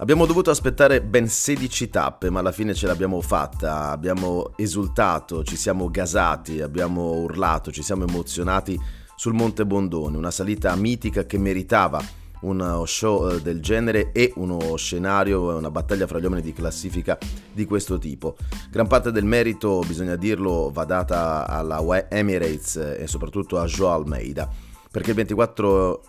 [0.00, 3.90] Abbiamo dovuto aspettare ben 16 tappe, ma alla fine ce l'abbiamo fatta.
[3.90, 8.78] Abbiamo esultato, ci siamo gasati, abbiamo urlato, ci siamo emozionati
[9.16, 12.00] sul Monte Bondone, una salita mitica che meritava
[12.42, 17.18] uno show eh, del genere e uno scenario, una battaglia fra gli uomini di classifica
[17.52, 18.36] di questo tipo.
[18.70, 24.48] Gran parte del merito, bisogna dirlo, va data alla Emirates e soprattutto a Joao Almeida,
[24.92, 26.02] perché il 24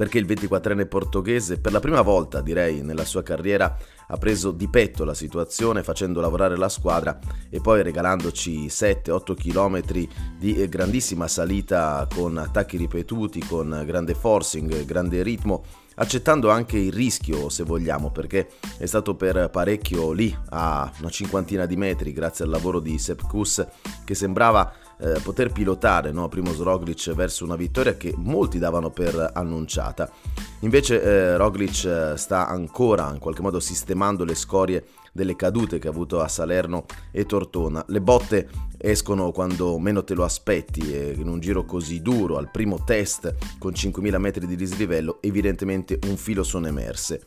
[0.00, 4.66] perché il 24enne portoghese per la prima volta, direi, nella sua carriera ha preso di
[4.66, 7.18] petto la situazione facendo lavorare la squadra
[7.50, 15.22] e poi regalandoci 7-8 km di grandissima salita con attacchi ripetuti, con grande forcing, grande
[15.22, 15.64] ritmo
[15.96, 18.48] accettando anche il rischio se vogliamo perché
[18.78, 23.20] è stato per parecchio lì a una cinquantina di metri grazie al lavoro di Sepp
[23.28, 23.66] Kuss
[24.02, 29.30] che sembrava eh, poter pilotare no, Primoz Roglic verso una vittoria che molti davano per
[29.34, 30.10] annunciata.
[30.60, 35.88] Invece eh, Roglic eh, sta ancora in qualche modo sistemando le scorie delle cadute che
[35.88, 37.84] ha avuto a Salerno e Tortona.
[37.88, 42.50] Le botte escono quando meno te lo aspetti e in un giro così duro, al
[42.50, 47.26] primo test con 5.000 metri di dislivello, evidentemente un filo sono emerse.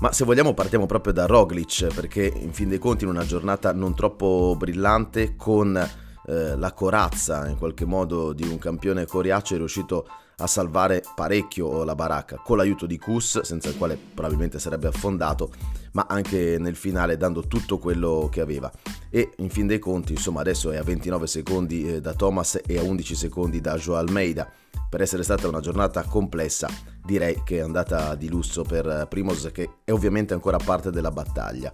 [0.00, 3.72] Ma se vogliamo partiamo proprio da Roglic, perché in fin dei conti in una giornata
[3.72, 9.58] non troppo brillante, con eh, la corazza in qualche modo di un campione coriaceo è
[9.58, 10.06] riuscito
[10.38, 15.50] a salvare parecchio la baracca, con l'aiuto di Kus, senza il quale probabilmente sarebbe affondato,
[15.92, 18.70] ma anche nel finale dando tutto quello che aveva.
[19.08, 22.76] E in fin dei conti, insomma, adesso è a 29 secondi eh, da Thomas e
[22.76, 24.50] a 11 secondi da Joao Almeida.
[24.90, 26.68] Per essere stata una giornata complessa,
[27.06, 31.72] direi che è andata di lusso per Primoz che è ovviamente ancora parte della battaglia.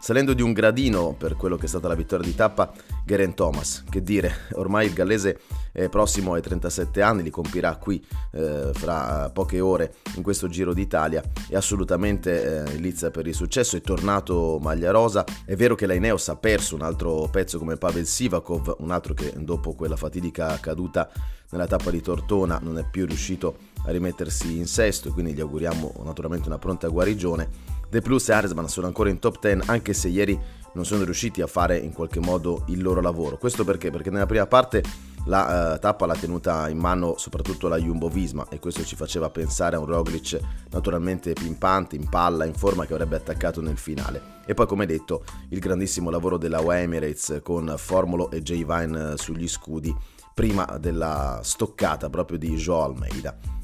[0.00, 2.72] Salendo di un gradino per quello che è stata la vittoria di tappa,
[3.04, 5.40] Geraint Thomas, che dire, ormai il gallese
[5.72, 10.72] è prossimo ai 37 anni, li compirà qui eh, fra poche ore in questo Giro
[10.72, 15.86] d'Italia, è assolutamente eh, lizza per il successo, è tornato maglia rosa, è vero che
[15.86, 20.58] l'Aineos ha perso un altro pezzo come Pavel Sivakov, un altro che dopo quella fatidica
[20.60, 21.10] caduta
[21.50, 25.94] nella tappa di Tortona non è più riuscito a rimettersi in sesto, quindi gli auguriamo
[26.04, 30.08] naturalmente una pronta guarigione The Plus e Aresman sono ancora in top 10 anche se
[30.08, 30.38] ieri
[30.74, 33.38] non sono riusciti a fare in qualche modo il loro lavoro.
[33.38, 33.90] Questo perché?
[33.90, 34.82] Perché nella prima parte
[35.24, 39.28] la uh, tappa l'ha tenuta in mano soprattutto la Jumbo Visma e questo ci faceva
[39.30, 40.38] pensare a un Roglic
[40.70, 44.36] naturalmente pimpante, in palla, in forma che avrebbe attaccato nel finale.
[44.46, 48.64] E poi come detto il grandissimo lavoro della Emirates con Formolo e J.
[48.64, 49.94] Vine sugli scudi
[50.32, 53.57] prima della stoccata proprio di Joao Almeida.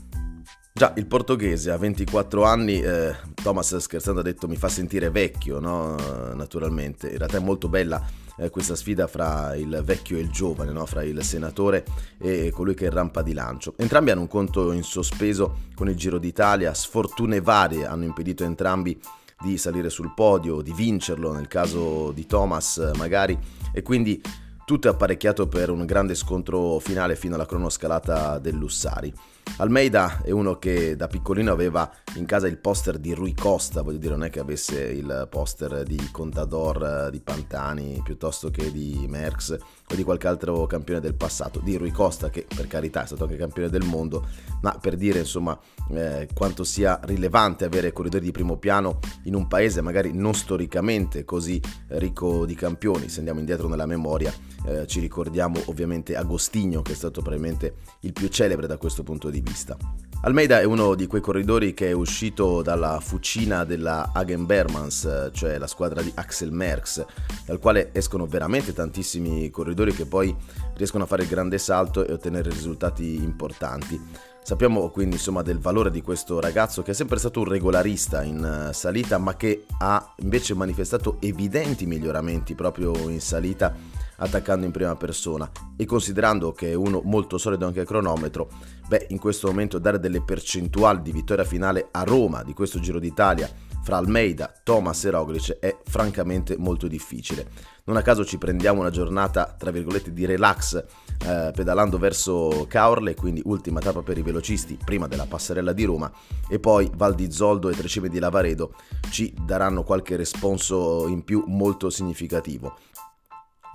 [0.76, 5.60] Già, il portoghese a 24 anni, eh, Thomas scherzando ha detto mi fa sentire vecchio,
[5.60, 5.94] no?
[6.34, 8.04] Naturalmente, in realtà è molto bella
[8.38, 10.84] eh, questa sfida fra il vecchio e il giovane, no?
[10.84, 11.84] fra il senatore
[12.18, 13.74] e colui che è in rampa di lancio.
[13.76, 19.00] Entrambi hanno un conto in sospeso con il Giro d'Italia, sfortune varie hanno impedito entrambi
[19.44, 23.38] di salire sul podio, di vincerlo nel caso di Thomas magari,
[23.72, 24.20] e quindi
[24.64, 29.12] tutto è apparecchiato per un grande scontro finale fino alla cronoscalata del Lussari.
[29.58, 33.98] Almeida è uno che da piccolino aveva in casa il poster di Rui Costa, voglio
[33.98, 39.58] dire, non è che avesse il poster di Contador di Pantani piuttosto che di Merckx
[39.94, 43.24] o di qualche altro campione del passato, di Rui Costa che per carità è stato
[43.24, 44.26] anche campione del mondo,
[44.60, 45.58] ma per dire insomma
[45.90, 51.24] eh, quanto sia rilevante avere corridori di primo piano in un paese magari non storicamente
[51.24, 54.32] così ricco di campioni, se andiamo indietro nella memoria
[54.66, 59.30] eh, ci ricordiamo ovviamente Agostinho che è stato probabilmente il più celebre da questo punto
[59.30, 59.76] di vista.
[60.24, 65.58] Almeida è uno di quei corridori che è uscito dalla fucina della Hagen Bermans, cioè
[65.58, 67.04] la squadra di Axel Merckx,
[67.44, 70.34] dal quale escono veramente tantissimi corridori che poi
[70.76, 74.00] riescono a fare il grande salto e ottenere risultati importanti.
[74.42, 78.70] Sappiamo quindi insomma del valore di questo ragazzo che è sempre stato un regolarista in
[78.72, 83.74] salita ma che ha invece manifestato evidenti miglioramenti proprio in salita
[84.16, 88.48] attaccando in prima persona e considerando che è uno molto solido anche a cronometro,
[88.86, 92.98] beh in questo momento dare delle percentuali di vittoria finale a Roma di questo Giro
[92.98, 93.50] d'Italia
[93.84, 97.46] fra Almeida, Thomas e Roglic è francamente molto difficile.
[97.84, 103.14] Non a caso ci prendiamo una giornata tra virgolette di relax eh, pedalando verso Caorle,
[103.14, 106.10] quindi ultima tappa per i velocisti prima della passerella di Roma
[106.48, 108.72] e poi Val di Zoldo e Trecime di Lavaredo
[109.10, 112.78] ci daranno qualche responso in più molto significativo.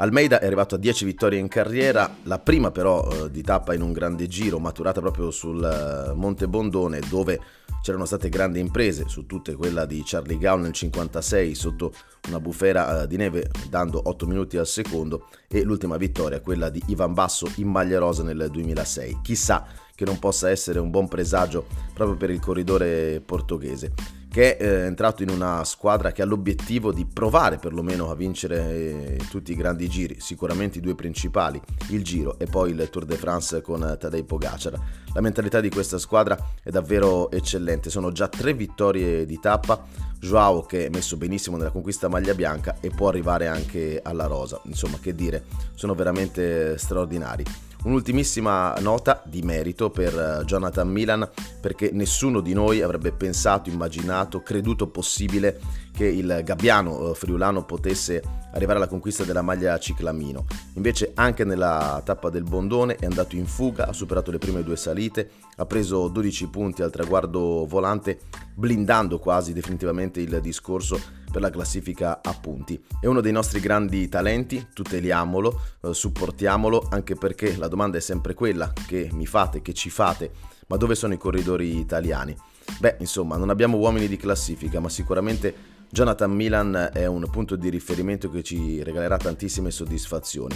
[0.01, 3.81] Almeida è arrivato a 10 vittorie in carriera, la prima però eh, di tappa in
[3.81, 7.38] un grande giro, maturata proprio sul eh, Monte Bondone, dove
[7.81, 11.94] c'erano state grandi imprese, su tutte quella di Charlie Gown nel 56 sotto
[12.30, 16.81] una bufera eh, di neve dando 8 minuti al secondo e l'ultima vittoria quella di
[16.88, 19.19] Ivan Basso in maglia rosa nel 2006.
[19.22, 24.64] Chissà che non possa essere un buon presagio proprio per il corridore portoghese che è
[24.64, 29.52] eh, entrato in una squadra che ha l'obiettivo di provare perlomeno a vincere eh, tutti
[29.52, 31.60] i grandi giri, sicuramente i due principali,
[31.90, 34.80] il Giro e poi il Tour de France con Tadej Pogacar.
[35.14, 39.84] La mentalità di questa squadra è davvero eccellente, sono già tre vittorie di tappa,
[40.20, 44.62] Joao che è messo benissimo nella conquista maglia bianca e può arrivare anche alla rosa,
[44.66, 47.44] insomma che dire, sono veramente straordinari.
[47.81, 51.28] Un'ultimissima nota di merito per eh, Jonathan Milan
[51.62, 55.60] perché nessuno di noi avrebbe pensato, immaginato, creduto possibile
[55.94, 58.22] che il gabbiano eh, friulano potesse
[58.52, 60.46] arrivare alla conquista della maglia ciclamino.
[60.74, 64.75] Invece anche nella tappa del Bondone è andato in fuga, ha superato le prime due
[64.75, 68.20] salite, ha preso 12 punti al traguardo volante,
[68.56, 71.00] blindando quasi definitivamente il discorso
[71.31, 72.81] per la classifica a punti.
[73.00, 78.34] È uno dei nostri grandi talenti, tuteliamolo, eh, supportiamolo, anche perché la domanda è sempre
[78.34, 80.31] quella che mi fate, che ci fate,
[80.68, 82.36] ma dove sono i corridori italiani?
[82.80, 87.70] Beh, insomma, non abbiamo uomini di classifica, ma sicuramente Jonathan Milan è un punto di
[87.70, 90.56] riferimento che ci regalerà tantissime soddisfazioni.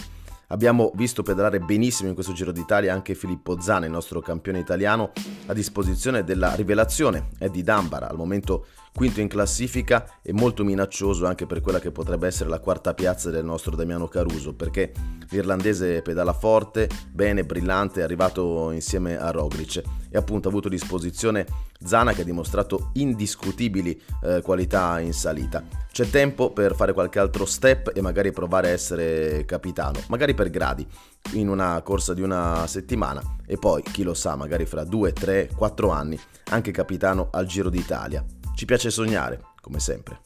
[0.54, 5.12] Abbiamo visto pedalare benissimo in questo Giro d'Italia anche Filippo Zana, il nostro campione italiano,
[5.48, 11.48] a disposizione della rivelazione Eddie Dambara, al momento quinto in classifica e molto minaccioso anche
[11.48, 14.92] per quella che potrebbe essere la quarta piazza del nostro Damiano Caruso, perché
[15.30, 20.72] l'irlandese pedala forte, bene, brillante, è arrivato insieme a Roglic e appunto ha avuto a
[20.72, 21.48] disposizione
[21.84, 25.64] Zana che ha dimostrato indiscutibili eh, qualità in salita.
[25.92, 30.50] C'è tempo per fare qualche altro step e magari provare a essere capitano, magari per
[30.50, 30.86] gradi,
[31.34, 35.50] in una corsa di una settimana e poi, chi lo sa, magari fra 2, 3,
[35.56, 36.20] 4 anni,
[36.50, 38.24] anche capitano al Giro d'Italia.
[38.54, 40.20] Ci piace sognare, come sempre.